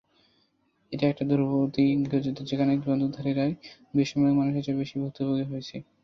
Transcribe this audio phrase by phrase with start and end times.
[0.93, 3.51] এটা একটা ধ্রুপদি গৃহযুদ্ধ, যেখানে বন্দুকধারীরাই
[3.93, 5.75] বেসামরিক মানুষের চেয়ে বেশি ভুক্তভোগী হয়েছে।